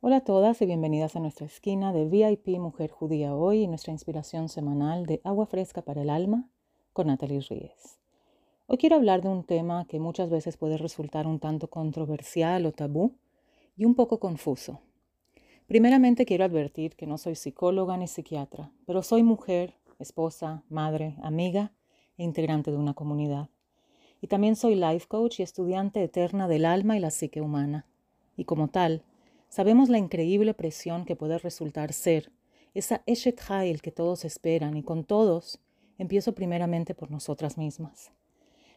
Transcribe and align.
Hola 0.00 0.18
a 0.18 0.24
todas 0.24 0.60
y 0.60 0.66
bienvenidas 0.66 1.16
a 1.16 1.20
nuestra 1.20 1.46
esquina 1.46 1.90
de 1.90 2.04
VIP 2.04 2.58
Mujer 2.58 2.90
Judía 2.90 3.34
hoy 3.34 3.62
y 3.62 3.66
nuestra 3.66 3.92
inspiración 3.92 4.50
semanal 4.50 5.06
de 5.06 5.22
Agua 5.24 5.46
Fresca 5.46 5.80
para 5.80 6.02
el 6.02 6.10
Alma 6.10 6.50
con 6.92 7.06
Natalie 7.06 7.40
Ríez. 7.40 7.98
Hoy 8.66 8.76
quiero 8.76 8.96
hablar 8.96 9.22
de 9.22 9.30
un 9.30 9.42
tema 9.42 9.86
que 9.86 9.98
muchas 9.98 10.28
veces 10.28 10.58
puede 10.58 10.76
resultar 10.76 11.26
un 11.26 11.40
tanto 11.40 11.70
controversial 11.70 12.66
o 12.66 12.72
tabú 12.72 13.16
y 13.74 13.86
un 13.86 13.94
poco 13.94 14.20
confuso. 14.20 14.80
Primeramente 15.66 16.26
quiero 16.26 16.44
advertir 16.44 16.94
que 16.94 17.06
no 17.06 17.16
soy 17.16 17.34
psicóloga 17.34 17.96
ni 17.96 18.06
psiquiatra, 18.06 18.70
pero 18.84 19.02
soy 19.02 19.22
mujer, 19.22 19.78
esposa, 19.98 20.62
madre, 20.68 21.16
amiga 21.22 21.72
e 22.18 22.22
integrante 22.22 22.70
de 22.70 22.76
una 22.76 22.92
comunidad. 22.92 23.48
Y 24.20 24.26
también 24.26 24.56
soy 24.56 24.74
life 24.74 25.06
coach 25.08 25.40
y 25.40 25.42
estudiante 25.42 26.02
eterna 26.04 26.48
del 26.48 26.66
alma 26.66 26.98
y 26.98 27.00
la 27.00 27.10
psique 27.10 27.40
humana. 27.40 27.86
Y 28.36 28.44
como 28.44 28.68
tal, 28.68 29.02
Sabemos 29.48 29.88
la 29.88 29.98
increíble 29.98 30.54
presión 30.54 31.04
que 31.04 31.16
puede 31.16 31.38
resultar 31.38 31.92
ser 31.92 32.32
esa 32.74 33.02
Eshet 33.06 33.40
Hail 33.48 33.80
que 33.80 33.90
todos 33.90 34.24
esperan 34.24 34.76
y 34.76 34.82
con 34.82 35.04
todos 35.04 35.58
empiezo 35.98 36.34
primeramente 36.34 36.94
por 36.94 37.10
nosotras 37.10 37.56
mismas. 37.56 38.12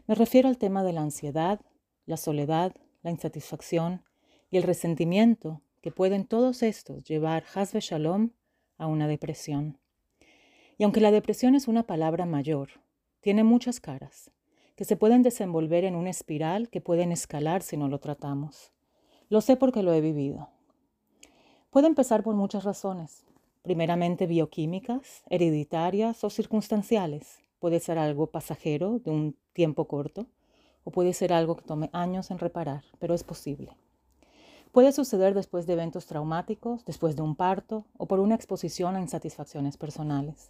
Me 0.08 0.16
refiero 0.16 0.47
al 0.47 0.58
tema 0.58 0.84
de 0.84 0.94
la 0.94 1.02
ansiedad, 1.02 1.59
la 2.05 2.17
soledad, 2.17 2.73
la 3.03 3.11
insatisfacción 3.11 4.03
y 4.49 4.58
el 4.58 4.63
resentimiento 4.63 5.61
que 5.81 5.91
pueden 5.91 6.25
todos 6.25 6.63
estos 6.63 7.03
llevar 7.03 7.44
Hasbe 7.53 7.80
Shalom 7.81 8.31
a 8.77 8.88
una 8.88 9.08
depresión. 9.08 9.77
Y 10.77 10.83
aunque 10.83 11.02
la 11.02 11.11
depresión 11.11 11.55
es 11.55 11.67
una 11.67 11.83
palabra 11.83 12.25
mayor, 12.25 12.70
tiene 13.20 13.44
muchas 13.44 13.80
caras, 13.80 14.31
que 14.75 14.86
se 14.86 14.95
pueden 14.95 15.23
desenvolver 15.23 15.83
en 15.83 15.95
una 15.95 16.09
espiral 16.09 16.70
que 16.70 16.80
pueden 16.80 17.11
escalar 17.11 17.61
si 17.61 17.75
no 17.75 17.89
lo 17.89 17.99
tratamos. 17.99 18.72
Lo 19.27 19.41
sé 19.41 19.58
porque 19.58 19.83
lo 19.83 19.94
he 19.94 19.99
vivido. 19.99 20.49
Puede 21.70 21.86
empezar 21.86 22.23
por 22.23 22.34
muchas 22.34 22.64
razones, 22.64 23.26
primeramente 23.62 24.26
bioquímicas, 24.26 25.22
hereditarias 25.30 26.23
o 26.23 26.31
circunstanciales. 26.31 27.38
Puede 27.59 27.80
ser 27.80 28.00
algo 28.00 28.26
pasajero 28.26 28.98
de 28.98 29.11
un 29.11 29.36
tiempo 29.53 29.86
corto 29.86 30.26
o 30.84 30.89
puede 30.89 31.14
ser 31.14 31.31
algo 31.31 31.56
que 31.56 31.61
tome 31.66 31.92
años 31.94 32.31
en 32.31 32.39
reparar, 32.39 32.86
pero 32.98 33.14
es 33.14 33.23
posible. 33.23 33.78
Puede 34.72 34.92
suceder 34.92 35.36
después 35.36 35.67
de 35.67 35.73
eventos 35.73 36.08
traumáticos, 36.08 36.86
después 36.86 37.16
de 37.16 37.22
un 37.22 37.36
parto 37.36 37.86
o 37.98 38.08
por 38.08 38.20
una 38.20 38.33
exposición 38.33 38.95
a 38.95 39.02
insatisfacciones 39.02 39.78
personales. 39.78 40.50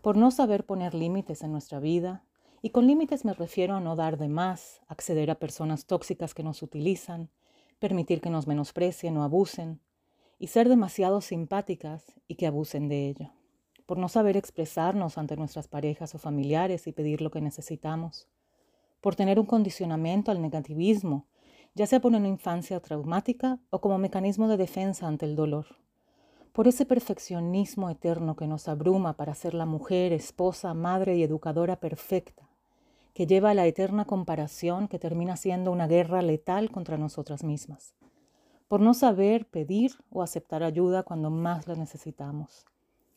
Por 0.00 0.16
no 0.16 0.30
saber 0.30 0.64
poner 0.64 0.94
límites 0.94 1.42
en 1.42 1.52
nuestra 1.52 1.80
vida, 1.80 2.24
y 2.62 2.70
con 2.70 2.86
límites 2.86 3.26
me 3.26 3.34
refiero 3.34 3.74
a 3.74 3.80
no 3.80 3.94
dar 3.94 4.16
de 4.16 4.28
más, 4.28 4.80
acceder 4.88 5.30
a 5.30 5.38
personas 5.38 5.84
tóxicas 5.84 6.32
que 6.32 6.42
nos 6.42 6.62
utilizan, 6.62 7.28
permitir 7.78 8.22
que 8.22 8.30
nos 8.30 8.46
menosprecien 8.46 9.18
o 9.18 9.22
abusen, 9.22 9.80
y 10.40 10.46
ser 10.46 10.70
demasiado 10.70 11.20
simpáticas 11.20 12.02
y 12.26 12.36
que 12.36 12.46
abusen 12.46 12.88
de 12.88 13.08
ello, 13.08 13.30
por 13.84 13.98
no 13.98 14.08
saber 14.08 14.38
expresarnos 14.38 15.18
ante 15.18 15.36
nuestras 15.36 15.68
parejas 15.68 16.14
o 16.14 16.18
familiares 16.18 16.86
y 16.86 16.92
pedir 16.92 17.20
lo 17.20 17.30
que 17.30 17.42
necesitamos, 17.42 18.26
por 19.02 19.14
tener 19.14 19.38
un 19.38 19.44
condicionamiento 19.44 20.30
al 20.30 20.40
negativismo, 20.40 21.26
ya 21.74 21.86
sea 21.86 22.00
por 22.00 22.14
una 22.14 22.26
infancia 22.26 22.80
traumática 22.80 23.58
o 23.68 23.82
como 23.82 23.98
mecanismo 23.98 24.48
de 24.48 24.56
defensa 24.56 25.06
ante 25.06 25.26
el 25.26 25.36
dolor, 25.36 25.66
por 26.52 26.66
ese 26.66 26.86
perfeccionismo 26.86 27.90
eterno 27.90 28.34
que 28.34 28.46
nos 28.46 28.66
abruma 28.66 29.18
para 29.18 29.34
ser 29.34 29.52
la 29.52 29.66
mujer, 29.66 30.14
esposa, 30.14 30.72
madre 30.72 31.16
y 31.16 31.22
educadora 31.22 31.76
perfecta, 31.76 32.48
que 33.12 33.26
lleva 33.26 33.50
a 33.50 33.54
la 33.54 33.66
eterna 33.66 34.06
comparación 34.06 34.88
que 34.88 34.98
termina 34.98 35.36
siendo 35.36 35.70
una 35.70 35.86
guerra 35.86 36.22
letal 36.22 36.70
contra 36.70 36.96
nosotras 36.96 37.44
mismas 37.44 37.94
por 38.70 38.80
no 38.80 38.94
saber 38.94 39.48
pedir 39.48 39.96
o 40.12 40.22
aceptar 40.22 40.62
ayuda 40.62 41.02
cuando 41.02 41.28
más 41.28 41.66
la 41.66 41.74
necesitamos. 41.74 42.66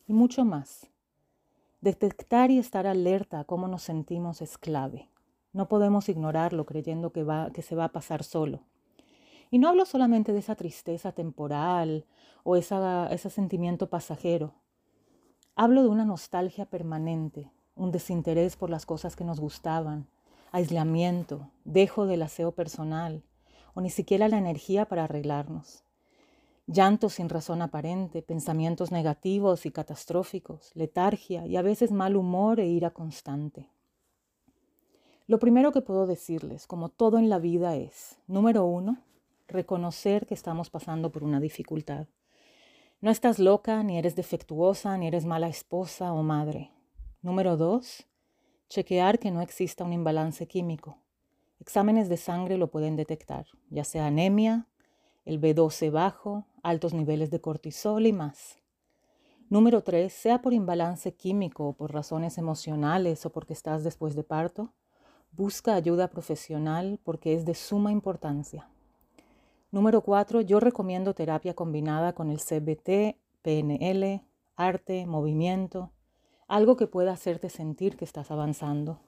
Y 0.08 0.12
mucho 0.12 0.44
más. 0.44 0.88
Detectar 1.80 2.50
y 2.50 2.58
estar 2.58 2.88
alerta 2.88 3.38
a 3.38 3.44
cómo 3.44 3.68
nos 3.68 3.84
sentimos 3.84 4.42
es 4.42 4.58
clave. 4.58 5.08
No 5.52 5.68
podemos 5.68 6.08
ignorarlo 6.08 6.66
creyendo 6.66 7.12
que, 7.12 7.22
va, 7.22 7.52
que 7.52 7.62
se 7.62 7.76
va 7.76 7.84
a 7.84 7.92
pasar 7.92 8.24
solo. 8.24 8.62
Y 9.48 9.58
no 9.58 9.68
hablo 9.68 9.84
solamente 9.84 10.32
de 10.32 10.40
esa 10.40 10.56
tristeza 10.56 11.12
temporal 11.12 12.04
o 12.42 12.56
esa, 12.56 13.06
ese 13.12 13.30
sentimiento 13.30 13.88
pasajero. 13.88 14.54
Hablo 15.54 15.84
de 15.84 15.88
una 15.88 16.04
nostalgia 16.04 16.66
permanente, 16.66 17.48
un 17.76 17.92
desinterés 17.92 18.56
por 18.56 18.70
las 18.70 18.86
cosas 18.86 19.14
que 19.14 19.22
nos 19.22 19.38
gustaban, 19.38 20.08
aislamiento, 20.50 21.48
dejo 21.62 22.06
del 22.06 22.22
aseo 22.22 22.50
personal, 22.50 23.22
o 23.74 23.80
ni 23.80 23.90
siquiera 23.90 24.28
la 24.28 24.38
energía 24.38 24.86
para 24.86 25.04
arreglarnos. 25.04 25.84
Llanto 26.66 27.10
sin 27.10 27.28
razón 27.28 27.60
aparente, 27.60 28.22
pensamientos 28.22 28.90
negativos 28.90 29.66
y 29.66 29.70
catastróficos, 29.70 30.70
letargia 30.74 31.46
y 31.46 31.56
a 31.56 31.62
veces 31.62 31.92
mal 31.92 32.16
humor 32.16 32.58
e 32.58 32.66
ira 32.66 32.90
constante. 32.90 33.68
Lo 35.26 35.38
primero 35.38 35.72
que 35.72 35.82
puedo 35.82 36.06
decirles, 36.06 36.66
como 36.66 36.88
todo 36.88 37.18
en 37.18 37.28
la 37.28 37.38
vida, 37.38 37.76
es, 37.76 38.18
número 38.26 38.64
uno, 38.64 38.98
reconocer 39.46 40.26
que 40.26 40.34
estamos 40.34 40.70
pasando 40.70 41.12
por 41.12 41.22
una 41.22 41.40
dificultad. 41.40 42.06
No 43.00 43.10
estás 43.10 43.38
loca, 43.38 43.82
ni 43.82 43.98
eres 43.98 44.16
defectuosa, 44.16 44.96
ni 44.96 45.06
eres 45.06 45.26
mala 45.26 45.48
esposa 45.48 46.12
o 46.12 46.22
madre. 46.22 46.70
Número 47.20 47.56
dos, 47.58 48.06
chequear 48.68 49.18
que 49.18 49.30
no 49.30 49.42
exista 49.42 49.84
un 49.84 49.92
imbalance 49.92 50.46
químico. 50.46 50.98
Exámenes 51.64 52.10
de 52.10 52.18
sangre 52.18 52.58
lo 52.58 52.70
pueden 52.70 52.94
detectar, 52.94 53.46
ya 53.70 53.84
sea 53.84 54.04
anemia, 54.04 54.68
el 55.24 55.40
B12 55.40 55.90
bajo, 55.90 56.44
altos 56.62 56.92
niveles 56.92 57.30
de 57.30 57.40
cortisol 57.40 58.04
y 58.04 58.12
más. 58.12 58.58
Número 59.48 59.82
3. 59.82 60.12
Sea 60.12 60.42
por 60.42 60.52
imbalance 60.52 61.14
químico 61.14 61.68
o 61.68 61.72
por 61.72 61.94
razones 61.94 62.36
emocionales 62.36 63.24
o 63.24 63.30
porque 63.30 63.54
estás 63.54 63.82
después 63.82 64.14
de 64.14 64.24
parto, 64.24 64.74
busca 65.32 65.74
ayuda 65.74 66.08
profesional 66.08 67.00
porque 67.02 67.32
es 67.32 67.46
de 67.46 67.54
suma 67.54 67.92
importancia. 67.92 68.68
Número 69.70 70.02
4. 70.02 70.42
Yo 70.42 70.60
recomiendo 70.60 71.14
terapia 71.14 71.54
combinada 71.54 72.12
con 72.12 72.28
el 72.28 72.40
CBT, 72.40 73.16
PNL, 73.40 74.22
arte, 74.54 75.06
movimiento, 75.06 75.92
algo 76.46 76.76
que 76.76 76.86
pueda 76.86 77.12
hacerte 77.12 77.48
sentir 77.48 77.96
que 77.96 78.04
estás 78.04 78.30
avanzando. 78.30 79.00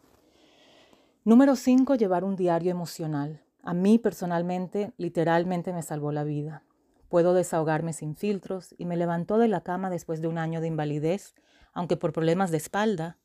Número 1.27 1.57
5. 1.57 1.97
Llevar 1.97 2.23
un 2.23 2.37
diario 2.37 2.71
emocional. 2.71 3.43
A 3.65 3.75
mí 3.75 3.99
personalmente, 3.99 4.93
literalmente 4.97 5.73
me 5.73 5.83
salvó 5.83 6.13
la 6.13 6.23
vida. 6.23 6.63
Puedo 7.09 7.35
desahogarme 7.35 7.93
sin 7.93 8.15
filtros 8.15 8.77
y 8.79 8.85
me 8.85 8.97
levantó 8.97 9.37
de 9.37 9.49
la 9.49 9.63
cama 9.63 9.91
después 9.91 10.23
de 10.23 10.29
un 10.29 10.39
año 10.39 10.61
de 10.61 10.69
invalidez, 10.69 11.35
aunque 11.73 11.97
por 11.97 12.13
problemas 12.13 12.53
de 12.53 12.59
espalda, 12.59 13.19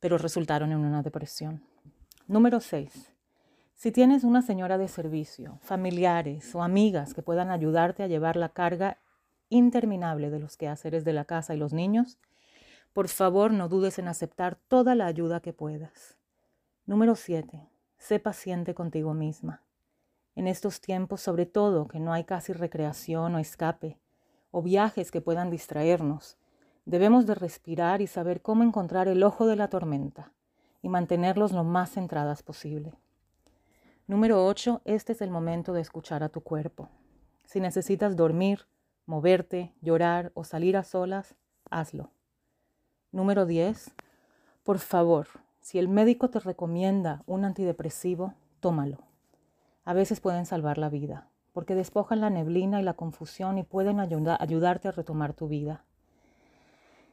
pero 0.00 0.16
resultaron 0.16 0.72
en 0.72 0.78
una 0.78 1.02
depresión. 1.02 1.62
Número 2.26 2.58
6. 2.58 3.12
Si 3.74 3.92
tienes 3.92 4.24
una 4.24 4.40
señora 4.40 4.78
de 4.78 4.88
servicio, 4.88 5.58
familiares 5.60 6.54
o 6.54 6.62
amigas 6.62 7.12
que 7.12 7.20
puedan 7.20 7.50
ayudarte 7.50 8.02
a 8.02 8.06
llevar 8.06 8.36
la 8.36 8.48
carga 8.48 8.96
interminable 9.50 10.30
de 10.30 10.38
los 10.38 10.56
quehaceres 10.56 11.04
de 11.04 11.12
la 11.12 11.26
casa 11.26 11.54
y 11.54 11.58
los 11.58 11.74
niños, 11.74 12.18
por 12.94 13.08
favor 13.08 13.52
no 13.52 13.68
dudes 13.68 13.98
en 13.98 14.08
aceptar 14.08 14.56
toda 14.68 14.94
la 14.94 15.04
ayuda 15.04 15.40
que 15.40 15.52
puedas. 15.52 16.21
Número 16.84 17.14
7. 17.14 17.68
Sé 17.96 18.18
paciente 18.18 18.74
contigo 18.74 19.14
misma. 19.14 19.62
En 20.34 20.48
estos 20.48 20.80
tiempos, 20.80 21.20
sobre 21.20 21.46
todo, 21.46 21.86
que 21.86 22.00
no 22.00 22.12
hay 22.12 22.24
casi 22.24 22.52
recreación 22.52 23.36
o 23.36 23.38
escape, 23.38 24.00
o 24.50 24.62
viajes 24.62 25.12
que 25.12 25.20
puedan 25.20 25.48
distraernos, 25.48 26.38
debemos 26.84 27.24
de 27.24 27.36
respirar 27.36 28.00
y 28.00 28.08
saber 28.08 28.42
cómo 28.42 28.64
encontrar 28.64 29.06
el 29.06 29.22
ojo 29.22 29.46
de 29.46 29.54
la 29.54 29.68
tormenta 29.68 30.32
y 30.82 30.88
mantenerlos 30.88 31.52
lo 31.52 31.62
más 31.62 31.92
centradas 31.92 32.42
posible. 32.42 32.92
Número 34.08 34.44
8. 34.44 34.82
Este 34.84 35.12
es 35.12 35.22
el 35.22 35.30
momento 35.30 35.72
de 35.72 35.82
escuchar 35.82 36.24
a 36.24 36.30
tu 36.30 36.40
cuerpo. 36.40 36.88
Si 37.44 37.60
necesitas 37.60 38.16
dormir, 38.16 38.66
moverte, 39.06 39.72
llorar 39.82 40.32
o 40.34 40.42
salir 40.42 40.76
a 40.76 40.82
solas, 40.82 41.36
hazlo. 41.70 42.10
Número 43.12 43.46
10. 43.46 43.92
Por 44.64 44.80
favor, 44.80 45.28
si 45.62 45.78
el 45.78 45.88
médico 45.88 46.28
te 46.28 46.40
recomienda 46.40 47.22
un 47.26 47.44
antidepresivo, 47.44 48.34
tómalo. 48.60 48.98
A 49.84 49.94
veces 49.94 50.20
pueden 50.20 50.44
salvar 50.44 50.76
la 50.76 50.88
vida, 50.88 51.28
porque 51.52 51.76
despojan 51.76 52.20
la 52.20 52.30
neblina 52.30 52.80
y 52.80 52.84
la 52.84 52.94
confusión 52.94 53.58
y 53.58 53.62
pueden 53.62 54.00
ayudarte 54.00 54.88
a 54.88 54.92
retomar 54.92 55.34
tu 55.34 55.46
vida. 55.48 55.84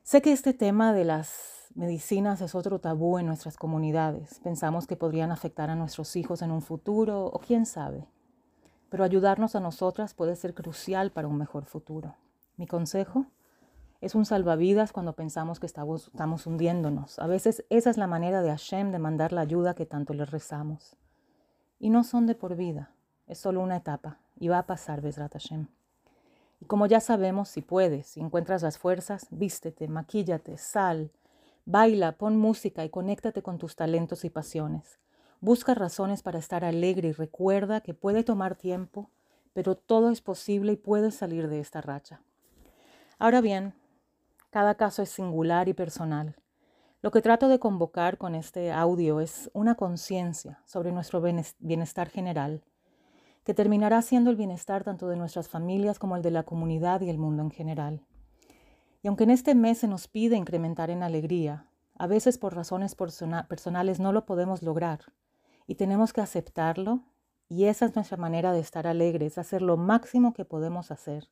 Sé 0.02 0.24
que 0.24 0.32
este 0.32 0.54
tema 0.54 0.94
de 0.94 1.06
las 1.06 1.68
medicinas 1.76 2.42
es 2.42 2.56
otro 2.56 2.80
tabú 2.80 3.20
en 3.20 3.28
nuestras 3.28 3.56
comunidades. 3.56 4.40
Pensamos 4.44 4.88
que 4.88 4.96
podrían 4.96 5.32
afectar 5.32 5.70
a 5.70 5.76
nuestros 5.76 6.16
hijos 6.16 6.42
en 6.42 6.50
un 6.50 6.64
futuro 6.64 7.28
o 7.28 7.40
quién 7.40 7.68
sabe. 7.68 8.08
Pero 8.90 9.04
ayudarnos 9.04 9.56
a 9.56 9.60
nosotras 9.60 10.16
puede 10.16 10.36
ser 10.36 10.56
crucial 10.56 11.12
para 11.12 11.28
un 11.28 11.38
mejor 11.38 11.66
futuro. 11.66 12.16
Mi 12.58 12.66
consejo, 12.66 13.28
es 14.02 14.16
un 14.16 14.26
salvavidas 14.26 14.94
cuando 14.94 15.14
pensamos 15.14 15.60
que 15.60 15.66
estamos, 15.66 16.48
hundiéndonos. 16.48 17.20
A 17.20 17.28
veces 17.28 17.66
esa 17.70 17.90
es 17.90 17.98
la 17.98 18.08
manera 18.08 18.42
de 18.42 18.50
Hashem 18.50 18.92
de 18.92 19.00
mandar 19.00 19.34
la 19.34 19.42
ayuda 19.42 19.74
que 19.74 19.86
tanto 19.86 20.14
le 20.14 20.26
rezamos. 20.26 20.96
Y 21.80 21.90
no 21.90 22.04
son 22.04 22.26
de 22.26 22.36
por 22.36 22.56
vida, 22.56 22.92
es 23.28 23.40
solo 23.40 23.62
una 23.62 23.78
etapa 23.78 24.20
y 24.38 24.48
va 24.48 24.60
a 24.60 24.66
pasar, 24.66 25.02
Besrat 25.02 25.34
Hashem. 25.34 25.68
Y 26.62 26.66
como 26.66 26.88
ya 26.88 27.00
sabemos, 27.00 27.50
si 27.50 27.62
puedes, 27.62 28.08
si 28.08 28.22
encuentras 28.22 28.64
las 28.64 28.78
fuerzas, 28.78 29.28
vístete, 29.32 29.88
maquíllate, 29.88 30.58
sal, 30.58 31.12
baila, 31.66 32.14
pon 32.14 32.38
música 32.38 32.86
y 32.86 32.90
conéctate 32.90 33.42
con 33.42 33.58
tus 33.58 33.76
talentos 33.76 34.24
y 34.26 34.30
pasiones. 34.30 35.00
Busca 35.42 35.74
razones 35.74 36.22
para 36.22 36.40
estar 36.40 36.66
alegre 36.66 37.10
y 37.10 37.14
recuerda 37.14 37.82
que 37.82 37.94
puede 37.94 38.24
tomar 38.24 38.56
tiempo, 38.56 39.10
pero 39.54 39.76
todo 39.76 40.10
es 40.10 40.22
posible 40.22 40.74
y 40.74 40.78
puedes 40.78 41.16
salir 41.16 41.48
de 41.50 41.60
esta 41.60 41.82
racha. 41.82 42.22
Ahora 43.20 43.40
bien, 43.42 43.74
cada 44.50 44.76
caso 44.76 45.04
es 45.04 45.10
singular 45.10 45.68
y 45.70 45.74
personal. 45.74 46.36
Lo 47.02 47.12
que 47.12 47.22
trato 47.22 47.48
de 47.48 47.60
convocar 47.60 48.18
con 48.18 48.36
este 48.36 48.72
audio 48.72 49.22
es 49.22 49.50
una 49.54 49.76
conciencia 49.76 50.62
sobre 50.66 50.92
nuestro 50.92 51.22
bienestar 51.60 52.10
general, 52.10 52.64
que 53.46 53.54
terminará 53.54 54.02
siendo 54.02 54.30
el 54.30 54.36
bienestar 54.36 54.84
tanto 54.84 55.08
de 55.08 55.16
nuestras 55.16 55.48
familias 55.48 56.00
como 56.00 56.16
el 56.16 56.22
de 56.22 56.32
la 56.32 56.44
comunidad 56.44 57.02
y 57.02 57.10
el 57.10 57.18
mundo 57.18 57.44
en 57.44 57.52
general. 57.52 58.02
Y 59.02 59.08
aunque 59.08 59.24
en 59.24 59.30
este 59.30 59.56
mes 59.56 59.78
se 59.78 59.88
nos 59.88 60.08
pide 60.08 60.36
incrementar 60.36 60.90
en 60.90 61.04
alegría, 61.04 61.68
a 61.96 62.08
veces 62.08 62.38
por 62.38 62.56
razones 62.56 62.96
personales 62.96 64.00
no 64.00 64.12
lo 64.12 64.26
podemos 64.26 64.62
lograr 64.62 65.00
y 65.68 65.76
tenemos 65.76 66.12
que 66.12 66.22
aceptarlo 66.22 67.04
y 67.48 67.66
esa 67.66 67.86
es 67.86 67.96
nuestra 67.96 68.18
manera 68.18 68.52
de 68.52 68.60
estar 68.60 68.88
alegres, 68.88 69.38
hacer 69.38 69.62
lo 69.62 69.78
máximo 69.78 70.34
que 70.34 70.44
podemos 70.44 70.92
hacer 70.92 71.30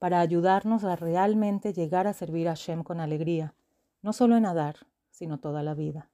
para 0.00 0.20
ayudarnos 0.20 0.82
a 0.82 0.96
realmente 0.96 1.74
llegar 1.74 2.06
a 2.06 2.14
servir 2.14 2.48
a 2.48 2.54
Shem 2.54 2.82
con 2.82 3.00
alegría, 3.00 3.54
no 4.00 4.14
solo 4.14 4.36
en 4.36 4.46
Adar, 4.46 4.86
sino 5.10 5.38
toda 5.38 5.62
la 5.62 5.74
vida. 5.74 6.08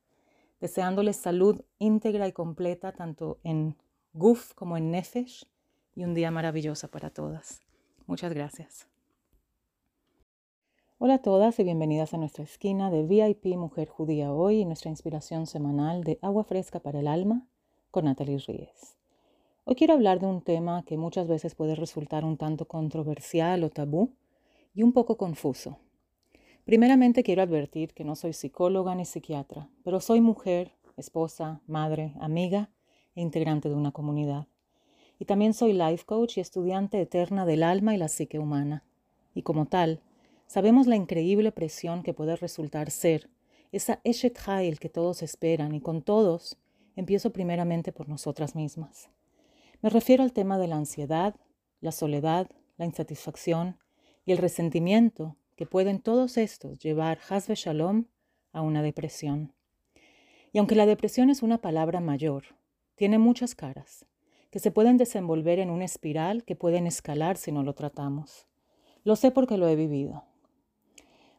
Deseándoles 0.60 1.16
salud 1.16 1.62
íntegra 1.78 2.26
y 2.26 2.32
completa 2.32 2.92
tanto 2.92 3.38
en 3.44 3.76
Guf 4.12 4.54
como 4.54 4.76
en 4.76 4.90
Nefesh 4.90 5.46
y 5.94 6.02
un 6.02 6.14
día 6.14 6.32
maravilloso 6.32 6.88
para 6.88 7.10
todas. 7.10 7.62
Muchas 8.06 8.32
gracias. 8.32 8.88
Hola 10.98 11.14
a 11.14 11.22
todas 11.22 11.56
y 11.60 11.62
bienvenidas 11.62 12.12
a 12.12 12.18
nuestra 12.18 12.42
esquina 12.42 12.90
de 12.90 13.04
VIP 13.04 13.56
Mujer 13.56 13.88
Judía 13.88 14.32
Hoy 14.32 14.62
y 14.62 14.64
nuestra 14.64 14.90
inspiración 14.90 15.46
semanal 15.46 16.02
de 16.02 16.18
Agua 16.22 16.42
Fresca 16.42 16.80
para 16.80 16.98
el 16.98 17.06
Alma 17.06 17.46
con 17.92 18.06
Natalie 18.06 18.38
Ríez. 18.38 18.95
Hoy 19.68 19.74
quiero 19.74 19.94
hablar 19.94 20.20
de 20.20 20.26
un 20.26 20.42
tema 20.42 20.84
que 20.84 20.96
muchas 20.96 21.26
veces 21.26 21.56
puede 21.56 21.74
resultar 21.74 22.24
un 22.24 22.36
tanto 22.36 22.68
controversial 22.68 23.64
o 23.64 23.68
tabú 23.68 24.12
y 24.74 24.84
un 24.84 24.92
poco 24.92 25.16
confuso. 25.16 25.80
Primeramente 26.64 27.24
quiero 27.24 27.42
advertir 27.42 27.92
que 27.92 28.04
no 28.04 28.14
soy 28.14 28.32
psicóloga 28.32 28.94
ni 28.94 29.04
psiquiatra, 29.04 29.68
pero 29.82 29.98
soy 29.98 30.20
mujer, 30.20 30.70
esposa, 30.96 31.62
madre, 31.66 32.14
amiga 32.20 32.70
e 33.16 33.22
integrante 33.22 33.68
de 33.68 33.74
una 33.74 33.90
comunidad. 33.90 34.46
Y 35.18 35.24
también 35.24 35.52
soy 35.52 35.72
life 35.72 36.04
coach 36.06 36.36
y 36.36 36.40
estudiante 36.42 37.00
eterna 37.00 37.44
del 37.44 37.64
alma 37.64 37.92
y 37.92 37.98
la 37.98 38.06
psique 38.06 38.38
humana. 38.38 38.84
Y 39.34 39.42
como 39.42 39.66
tal, 39.66 40.00
sabemos 40.46 40.86
la 40.86 40.94
increíble 40.94 41.50
presión 41.50 42.04
que 42.04 42.14
puede 42.14 42.36
resultar 42.36 42.92
ser 42.92 43.28
esa 43.72 43.98
Eshet 44.04 44.38
Hail 44.46 44.78
que 44.78 44.90
todos 44.90 45.24
esperan 45.24 45.74
y 45.74 45.80
con 45.80 46.02
todos 46.02 46.56
empiezo 46.94 47.32
primeramente 47.32 47.90
por 47.90 48.08
nosotras 48.08 48.54
mismas. 48.54 49.10
Me 49.86 49.90
refiero 49.90 50.24
al 50.24 50.32
tema 50.32 50.58
de 50.58 50.66
la 50.66 50.74
ansiedad, 50.74 51.36
la 51.80 51.92
soledad, 51.92 52.50
la 52.76 52.86
insatisfacción 52.86 53.78
y 54.24 54.32
el 54.32 54.38
resentimiento 54.38 55.36
que 55.54 55.64
pueden 55.64 56.00
todos 56.00 56.38
estos 56.38 56.80
llevar 56.80 57.20
Hasbe 57.30 57.54
Shalom 57.54 58.06
a 58.52 58.62
una 58.62 58.82
depresión. 58.82 59.54
Y 60.50 60.58
aunque 60.58 60.74
la 60.74 60.86
depresión 60.86 61.30
es 61.30 61.40
una 61.40 61.58
palabra 61.58 62.00
mayor, 62.00 62.56
tiene 62.96 63.18
muchas 63.18 63.54
caras, 63.54 64.04
que 64.50 64.58
se 64.58 64.72
pueden 64.72 64.96
desenvolver 64.96 65.60
en 65.60 65.70
una 65.70 65.84
espiral 65.84 66.42
que 66.42 66.56
pueden 66.56 66.88
escalar 66.88 67.36
si 67.36 67.52
no 67.52 67.62
lo 67.62 67.72
tratamos. 67.76 68.48
Lo 69.04 69.14
sé 69.14 69.30
porque 69.30 69.56
lo 69.56 69.68
he 69.68 69.76
vivido. 69.76 70.24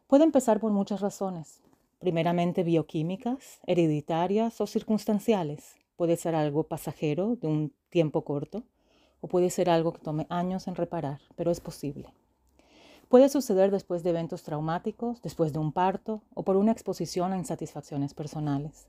Puede 0.06 0.24
empezar 0.24 0.58
por 0.58 0.72
muchas 0.72 1.02
razones, 1.02 1.60
primeramente 1.98 2.62
bioquímicas, 2.62 3.60
hereditarias 3.66 4.58
o 4.62 4.66
circunstanciales. 4.66 5.77
Puede 5.98 6.16
ser 6.16 6.36
algo 6.36 6.62
pasajero 6.62 7.34
de 7.34 7.48
un 7.48 7.72
tiempo 7.90 8.22
corto 8.22 8.62
o 9.20 9.26
puede 9.26 9.50
ser 9.50 9.68
algo 9.68 9.92
que 9.92 9.98
tome 9.98 10.28
años 10.30 10.68
en 10.68 10.76
reparar, 10.76 11.20
pero 11.34 11.50
es 11.50 11.58
posible. 11.58 12.14
Puede 13.08 13.28
suceder 13.28 13.72
después 13.72 14.04
de 14.04 14.10
eventos 14.10 14.44
traumáticos, 14.44 15.20
después 15.22 15.52
de 15.52 15.58
un 15.58 15.72
parto 15.72 16.22
o 16.34 16.44
por 16.44 16.56
una 16.56 16.70
exposición 16.70 17.32
a 17.32 17.36
insatisfacciones 17.36 18.14
personales. 18.14 18.86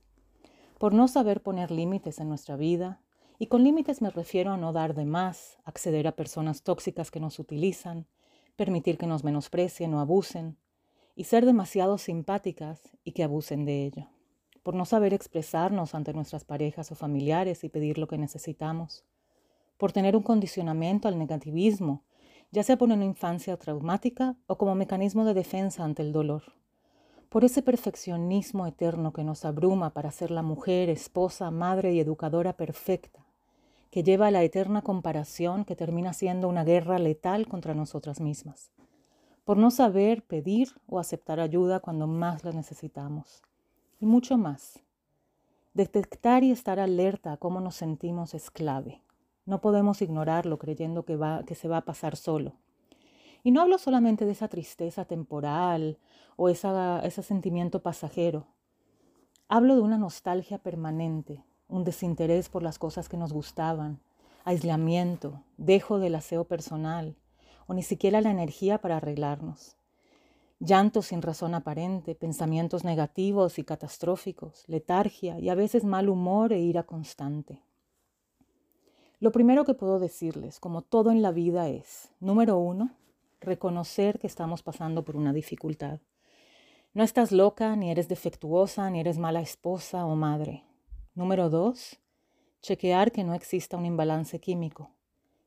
Por 0.78 0.94
no 0.94 1.08
saber 1.08 1.42
poner 1.42 1.72
límites 1.72 2.20
en 2.20 2.30
nuestra 2.30 2.56
vida, 2.56 3.02
y 3.40 3.48
con 3.48 3.64
límites 3.64 4.04
me 4.04 4.12
refiero 4.12 4.52
a 4.52 4.58
no 4.58 4.72
dar 4.72 4.94
de 4.94 5.06
más, 5.06 5.58
acceder 5.66 6.08
a 6.08 6.16
personas 6.16 6.62
tóxicas 6.62 7.10
que 7.10 7.20
nos 7.20 7.40
utilizan, 7.40 8.06
permitir 8.56 9.00
que 9.00 9.08
nos 9.08 9.24
menosprecien 9.24 9.96
o 9.96 10.00
abusen, 10.00 10.60
y 11.16 11.24
ser 11.24 11.48
demasiado 11.48 11.98
simpáticas 11.98 12.92
y 13.04 13.14
que 13.14 13.24
abusen 13.24 13.66
de 13.66 13.86
ello. 13.88 14.10
Por 14.70 14.76
no 14.76 14.86
saber 14.86 15.16
expresarnos 15.16 15.96
ante 15.96 16.14
nuestras 16.14 16.46
parejas 16.46 16.92
o 16.92 16.96
familiares 16.96 17.64
y 17.64 17.70
pedir 17.70 17.98
lo 17.98 18.06
que 18.06 18.20
necesitamos. 18.20 19.04
Por 19.78 19.92
tener 19.92 20.16
un 20.16 20.22
condicionamiento 20.22 21.08
al 21.08 21.18
negativismo 21.18 22.04
ya 22.52 22.62
sea 22.62 22.78
por 22.78 22.88
una 22.92 23.04
infancia 23.04 23.58
traumática 23.58 24.36
o 24.46 24.60
como 24.60 24.76
mecanismo 24.76 25.26
de 25.26 25.34
defensa 25.34 25.84
ante 25.84 26.04
el 26.04 26.14
dolor. 26.14 26.44
Por 27.30 27.46
ese 27.46 27.64
perfeccionismo 27.64 28.68
eterno 28.68 29.12
que 29.12 29.24
nos 29.24 29.44
abruma 29.44 29.90
para 29.90 30.12
ser 30.12 30.30
la 30.30 30.44
mujer, 30.44 30.90
esposa, 30.90 31.50
madre 31.50 31.94
y 31.94 32.00
educadora 32.00 32.54
perfecta, 32.54 33.26
que 33.90 34.04
lleva 34.04 34.28
a 34.28 34.32
la 34.32 34.44
eterna 34.44 34.84
comparación 34.84 35.66
que 35.66 35.76
termina 35.76 36.14
siendo 36.14 36.48
una 36.48 36.64
guerra 36.64 37.00
letal 37.00 37.48
contra 37.48 37.74
nosotras 37.74 38.22
mismas. 38.22 38.70
Por 39.46 39.58
no 39.58 39.72
saber 39.72 40.22
pedir 40.28 40.70
o 40.86 41.00
aceptar 41.00 41.40
ayuda 41.40 41.80
cuando 41.80 42.06
más 42.06 42.44
la 42.44 42.52
necesitamos. 42.52 43.42
Y 44.00 44.06
mucho 44.06 44.38
más. 44.38 44.80
Detectar 45.74 46.44
y 46.44 46.52
estar 46.52 46.80
alerta 46.80 47.34
a 47.34 47.38
cómo 47.38 47.60
nos 47.60 47.76
sentimos 47.76 48.34
es 48.34 48.50
clave. 48.50 49.02
No 49.46 49.60
podemos 49.60 50.02
ignorarlo 50.02 50.58
creyendo 50.58 51.04
que, 51.04 51.18
va, 51.18 51.44
que 51.44 51.56
se 51.56 51.68
va 51.68 51.78
a 51.78 51.86
pasar 51.86 52.16
solo. 52.16 52.54
Y 53.44 53.52
no 53.52 53.62
hablo 53.62 53.78
solamente 53.78 54.26
de 54.26 54.32
esa 54.32 54.48
tristeza 54.48 55.06
temporal 55.06 55.98
o 56.38 56.48
esa, 56.48 57.02
ese 57.02 57.24
sentimiento 57.24 57.82
pasajero. 57.82 58.48
Hablo 59.50 59.76
de 59.76 59.82
una 59.82 59.98
nostalgia 59.98 60.60
permanente, 60.60 61.44
un 61.68 61.84
desinterés 61.84 62.48
por 62.48 62.64
las 62.64 62.80
cosas 62.80 63.10
que 63.10 63.18
nos 63.18 63.34
gustaban, 63.34 64.00
aislamiento, 64.46 65.44
dejo 65.58 66.00
del 66.00 66.16
aseo 66.16 66.46
personal 66.46 67.16
o 67.68 67.74
ni 67.74 67.84
siquiera 67.84 68.22
la 68.22 68.32
energía 68.32 68.80
para 68.80 68.98
arreglarnos. 68.98 69.79
Llanto 70.60 71.02
sin 71.02 71.22
razón 71.22 71.56
aparente, 71.56 72.16
pensamientos 72.16 72.84
negativos 72.84 73.60
y 73.60 73.64
catastróficos, 73.64 74.66
letargia 74.68 75.40
y 75.40 75.48
a 75.48 75.56
veces 75.56 75.86
mal 75.86 76.10
humor 76.10 76.52
e 76.52 76.60
ira 76.60 76.84
constante. 76.84 77.62
Lo 79.22 79.32
primero 79.32 79.64
que 79.64 79.74
puedo 79.74 80.00
decirles, 80.00 80.60
como 80.60 80.82
todo 80.82 81.12
en 81.12 81.22
la 81.22 81.32
vida, 81.32 81.70
es, 81.70 82.12
número 82.20 82.58
uno, 82.58 82.92
reconocer 83.40 84.20
que 84.20 84.28
estamos 84.28 84.62
pasando 84.62 85.06
por 85.06 85.16
una 85.16 85.32
dificultad. 85.32 86.00
No 86.94 87.04
estás 87.04 87.32
loca, 87.32 87.76
ni 87.78 87.92
eres 87.92 88.10
defectuosa, 88.10 88.90
ni 88.90 89.00
eres 89.00 89.18
mala 89.18 89.42
esposa 89.42 90.06
o 90.06 90.16
madre. 90.16 90.64
Número 91.16 91.50
dos, 91.50 92.00
chequear 92.62 93.14
que 93.14 93.24
no 93.24 93.34
exista 93.34 93.78
un 93.78 93.86
imbalance 93.86 94.40
químico. 94.40 94.92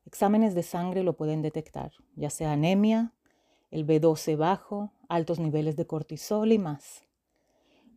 Exámenes 0.07 0.55
de 0.55 0.63
sangre 0.63 1.03
lo 1.03 1.17
pueden 1.17 1.43
detectar, 1.43 1.93
ya 2.17 2.31
sea 2.31 2.53
anemia, 2.53 3.13
el 3.73 3.85
B12 3.85 4.37
bajo, 4.37 4.93
altos 5.09 5.41
niveles 5.41 5.75
de 5.75 5.89
cortisol 5.89 6.53
y 6.53 6.59
más. 6.59 7.03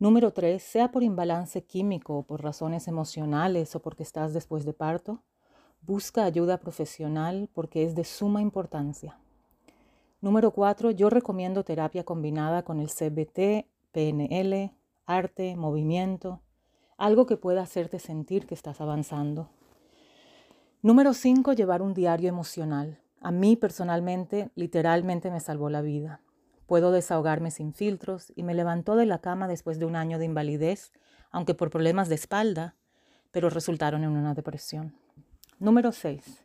Número 0.00 0.32
tres, 0.32 0.64
sea 0.64 0.90
por 0.90 1.04
imbalance 1.04 1.62
químico 1.62 2.18
o 2.18 2.22
por 2.24 2.42
razones 2.42 2.88
emocionales 2.88 3.76
o 3.76 3.80
porque 3.80 4.02
estás 4.02 4.34
después 4.34 4.64
de 4.64 4.72
parto, 4.72 5.22
Busca 5.86 6.24
ayuda 6.24 6.58
profesional 6.58 7.48
porque 7.54 7.84
es 7.84 7.94
de 7.94 8.02
suma 8.02 8.42
importancia. 8.42 9.16
Número 10.20 10.50
cuatro, 10.50 10.90
yo 10.90 11.10
recomiendo 11.10 11.62
terapia 11.62 12.02
combinada 12.02 12.64
con 12.64 12.80
el 12.80 12.88
CBT, 12.88 13.68
PNL, 13.92 14.72
arte, 15.06 15.54
movimiento, 15.54 16.40
algo 16.96 17.26
que 17.26 17.36
pueda 17.36 17.62
hacerte 17.62 18.00
sentir 18.00 18.48
que 18.48 18.54
estás 18.54 18.80
avanzando. 18.80 19.48
Número 20.82 21.14
cinco, 21.14 21.52
llevar 21.52 21.82
un 21.82 21.94
diario 21.94 22.28
emocional. 22.28 22.98
A 23.26 23.32
mí 23.32 23.56
personalmente, 23.56 24.52
literalmente 24.54 25.32
me 25.32 25.40
salvó 25.40 25.68
la 25.68 25.82
vida. 25.82 26.20
Puedo 26.68 26.92
desahogarme 26.92 27.50
sin 27.50 27.74
filtros 27.74 28.32
y 28.36 28.44
me 28.44 28.54
levantó 28.54 28.94
de 28.94 29.04
la 29.04 29.18
cama 29.18 29.48
después 29.48 29.80
de 29.80 29.84
un 29.84 29.96
año 29.96 30.20
de 30.20 30.26
invalidez, 30.26 30.92
aunque 31.32 31.52
por 31.52 31.68
problemas 31.68 32.08
de 32.08 32.14
espalda, 32.14 32.76
pero 33.32 33.50
resultaron 33.50 34.04
en 34.04 34.10
una 34.10 34.34
depresión. 34.34 34.94
Número 35.58 35.90
6. 35.90 36.44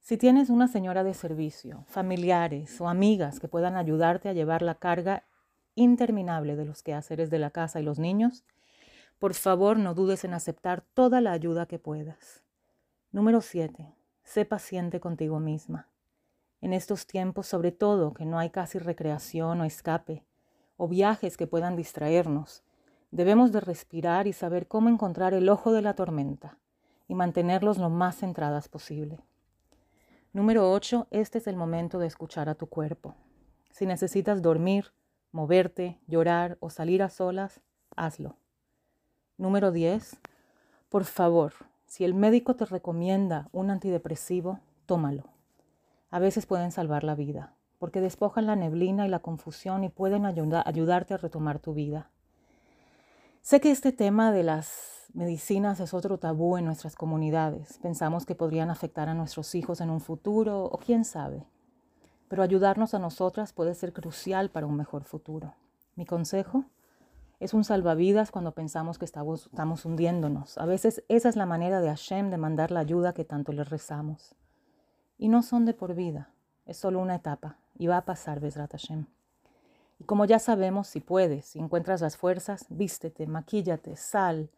Si 0.00 0.18
tienes 0.18 0.50
una 0.50 0.68
señora 0.68 1.04
de 1.04 1.14
servicio, 1.14 1.86
familiares 1.88 2.78
o 2.82 2.90
amigas 2.90 3.40
que 3.40 3.48
puedan 3.48 3.78
ayudarte 3.78 4.28
a 4.28 4.34
llevar 4.34 4.60
la 4.60 4.74
carga 4.74 5.24
interminable 5.74 6.54
de 6.54 6.66
los 6.66 6.82
quehaceres 6.82 7.30
de 7.30 7.38
la 7.38 7.48
casa 7.48 7.80
y 7.80 7.82
los 7.82 7.98
niños, 7.98 8.44
por 9.18 9.32
favor 9.32 9.78
no 9.78 9.94
dudes 9.94 10.24
en 10.24 10.34
aceptar 10.34 10.82
toda 10.92 11.22
la 11.22 11.32
ayuda 11.32 11.64
que 11.64 11.78
puedas. 11.78 12.42
Número 13.10 13.40
7. 13.40 13.94
Sé 14.22 14.44
paciente 14.44 15.00
contigo 15.00 15.40
misma. 15.40 15.86
En 16.60 16.72
estos 16.72 17.06
tiempos, 17.06 17.46
sobre 17.46 17.72
todo, 17.72 18.12
que 18.12 18.26
no 18.26 18.38
hay 18.38 18.50
casi 18.50 18.78
recreación 18.78 19.60
o 19.60 19.64
escape, 19.64 20.24
o 20.76 20.88
viajes 20.88 21.36
que 21.36 21.46
puedan 21.46 21.76
distraernos, 21.76 22.62
debemos 23.10 23.52
de 23.52 23.60
respirar 23.60 24.26
y 24.26 24.32
saber 24.32 24.66
cómo 24.66 24.88
encontrar 24.88 25.34
el 25.34 25.48
ojo 25.48 25.72
de 25.72 25.82
la 25.82 25.94
tormenta 25.94 26.58
y 27.08 27.14
mantenerlos 27.14 27.78
lo 27.78 27.90
más 27.90 28.16
centradas 28.16 28.68
posible. 28.68 29.20
Número 30.32 30.70
8. 30.70 31.08
Este 31.10 31.38
es 31.38 31.46
el 31.46 31.56
momento 31.56 31.98
de 31.98 32.06
escuchar 32.06 32.48
a 32.48 32.54
tu 32.54 32.66
cuerpo. 32.66 33.14
Si 33.70 33.84
necesitas 33.84 34.42
dormir, 34.42 34.92
moverte, 35.32 35.98
llorar 36.06 36.56
o 36.60 36.70
salir 36.70 37.02
a 37.02 37.08
solas, 37.08 37.60
hazlo. 37.96 38.36
Número 39.38 39.72
10. 39.72 40.20
Por 40.88 41.04
favor, 41.04 41.54
si 41.86 42.04
el 42.04 42.14
médico 42.14 42.54
te 42.54 42.64
recomienda 42.64 43.48
un 43.52 43.70
antidepresivo, 43.70 44.60
tómalo. 44.86 45.24
A 46.10 46.18
veces 46.18 46.46
pueden 46.46 46.72
salvar 46.72 47.04
la 47.04 47.14
vida, 47.14 47.54
porque 47.78 48.00
despojan 48.00 48.46
la 48.46 48.56
neblina 48.56 49.06
y 49.06 49.10
la 49.10 49.20
confusión 49.20 49.84
y 49.84 49.88
pueden 49.88 50.26
ayudarte 50.26 51.14
a 51.14 51.18
retomar 51.18 51.60
tu 51.60 51.72
vida. 51.72 52.10
Sé 53.42 53.60
que 53.60 53.70
este 53.70 53.92
tema 53.92 54.32
de 54.32 54.42
las 54.42 55.06
medicinas 55.14 55.80
es 55.80 55.94
otro 55.94 56.18
tabú 56.18 56.56
en 56.56 56.64
nuestras 56.64 56.96
comunidades. 56.96 57.78
Pensamos 57.78 58.26
que 58.26 58.34
podrían 58.34 58.70
afectar 58.70 59.08
a 59.08 59.14
nuestros 59.14 59.54
hijos 59.54 59.80
en 59.80 59.90
un 59.90 60.00
futuro 60.00 60.64
o 60.64 60.78
quién 60.78 61.04
sabe. 61.04 61.46
Pero 62.28 62.42
ayudarnos 62.42 62.92
a 62.94 62.98
nosotras 62.98 63.52
puede 63.52 63.74
ser 63.74 63.92
crucial 63.92 64.50
para 64.50 64.66
un 64.66 64.76
mejor 64.76 65.04
futuro. 65.04 65.54
Mi 65.96 66.06
consejo 66.06 66.64
es 67.40 67.54
un 67.54 67.64
salvavidas 67.64 68.30
cuando 68.30 68.52
pensamos 68.52 68.98
que 68.98 69.04
estamos, 69.04 69.46
estamos 69.46 69.84
hundiéndonos. 69.84 70.58
A 70.58 70.66
veces 70.66 71.02
esa 71.08 71.28
es 71.28 71.36
la 71.36 71.46
manera 71.46 71.80
de 71.80 71.88
Hashem 71.88 72.30
de 72.30 72.36
mandar 72.36 72.70
la 72.70 72.80
ayuda 72.80 73.14
que 73.14 73.24
tanto 73.24 73.52
le 73.52 73.64
rezamos. 73.64 74.34
Y 75.20 75.28
no 75.28 75.42
son 75.42 75.66
de 75.66 75.74
por 75.74 75.94
vida, 75.94 76.30
es 76.64 76.78
solo 76.78 76.98
una 76.98 77.16
etapa 77.16 77.58
y 77.76 77.88
va 77.88 77.98
a 77.98 78.04
pasar, 78.06 78.40
Besrat 78.40 78.72
Hashem. 78.72 79.04
Y 79.98 80.04
como 80.04 80.24
ya 80.24 80.38
sabemos, 80.38 80.88
si 80.88 81.00
puedes, 81.00 81.44
si 81.44 81.58
encuentras 81.58 82.00
las 82.00 82.16
fuerzas, 82.16 82.64
vístete, 82.70 83.26
maquíllate, 83.26 83.96
sal, 83.96 84.48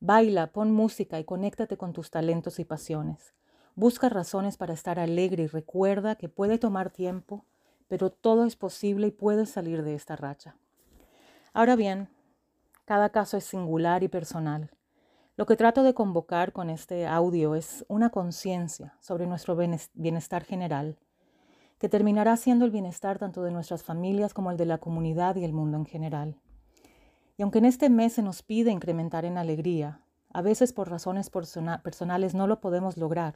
Baila, 0.00 0.46
pon 0.46 0.72
música 0.72 1.20
y 1.20 1.24
conéctate 1.24 1.76
con 1.76 1.92
tus 1.92 2.10
talentos 2.10 2.58
y 2.58 2.64
pasiones. 2.64 3.34
Busca 3.74 4.08
razones 4.08 4.56
para 4.56 4.72
estar 4.72 4.98
alegre 4.98 5.42
y 5.42 5.48
recuerda 5.48 6.14
que 6.14 6.30
puede 6.30 6.56
tomar 6.56 6.88
tiempo, 6.88 7.44
pero 7.86 8.08
todo 8.08 8.46
es 8.46 8.56
posible 8.56 9.08
y 9.08 9.10
puedes 9.10 9.50
salir 9.50 9.82
de 9.82 9.94
esta 9.94 10.16
racha. 10.16 10.56
Ahora 11.52 11.76
bien, 11.76 12.08
cada 12.86 13.10
caso 13.10 13.36
es 13.36 13.44
singular 13.44 14.02
y 14.02 14.08
personal. 14.08 14.70
Lo 15.38 15.44
que 15.44 15.56
trato 15.56 15.82
de 15.82 15.92
convocar 15.92 16.54
con 16.54 16.70
este 16.70 17.06
audio 17.06 17.56
es 17.56 17.84
una 17.88 18.08
conciencia 18.08 18.96
sobre 19.02 19.26
nuestro 19.26 19.54
bienestar 19.92 20.44
general, 20.44 20.96
que 21.78 21.90
terminará 21.90 22.38
siendo 22.38 22.64
el 22.64 22.70
bienestar 22.70 23.18
tanto 23.18 23.42
de 23.42 23.50
nuestras 23.50 23.82
familias 23.82 24.32
como 24.32 24.50
el 24.50 24.56
de 24.56 24.64
la 24.64 24.78
comunidad 24.78 25.36
y 25.36 25.44
el 25.44 25.52
mundo 25.52 25.76
en 25.76 25.84
general. 25.84 26.40
Y 27.36 27.42
aunque 27.42 27.58
en 27.58 27.66
este 27.66 27.90
mes 27.90 28.14
se 28.14 28.22
nos 28.22 28.42
pide 28.42 28.70
incrementar 28.70 29.26
en 29.26 29.36
alegría, 29.36 30.00
a 30.32 30.40
veces 30.40 30.72
por 30.72 30.88
razones 30.88 31.28
personales 31.28 32.34
no 32.34 32.46
lo 32.46 32.62
podemos 32.62 32.96
lograr 32.96 33.34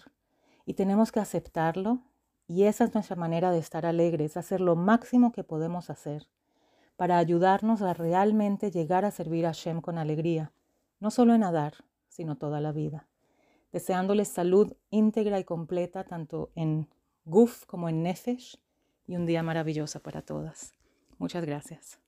y 0.64 0.72
tenemos 0.72 1.12
que 1.12 1.20
aceptarlo 1.20 2.00
y 2.48 2.62
esa 2.62 2.84
es 2.84 2.94
nuestra 2.94 3.16
manera 3.16 3.50
de 3.50 3.58
estar 3.58 3.84
alegres, 3.84 4.38
hacer 4.38 4.62
lo 4.62 4.74
máximo 4.74 5.32
que 5.32 5.44
podemos 5.44 5.90
hacer 5.90 6.28
para 6.96 7.18
ayudarnos 7.18 7.82
a 7.82 7.92
realmente 7.92 8.70
llegar 8.70 9.04
a 9.04 9.10
servir 9.10 9.46
a 9.46 9.52
Shem 9.52 9.82
con 9.82 9.98
alegría, 9.98 10.50
no 10.98 11.10
solo 11.10 11.34
en 11.34 11.44
Adar, 11.44 11.74
sino 12.10 12.36
toda 12.36 12.60
la 12.60 12.72
vida. 12.72 13.08
Deseándoles 13.72 14.28
salud 14.28 14.74
íntegra 14.90 15.38
y 15.38 15.44
completa 15.44 16.04
tanto 16.04 16.50
en 16.54 16.88
Guf 17.24 17.64
como 17.64 17.88
en 17.88 18.02
Nefesh 18.02 18.60
y 19.06 19.16
un 19.16 19.24
día 19.24 19.42
maravilloso 19.42 20.00
para 20.00 20.20
todas. 20.20 20.74
Muchas 21.18 21.44
gracias. 21.44 21.98